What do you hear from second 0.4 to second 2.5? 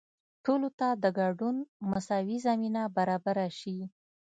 ټولو ته د ګډون مساوي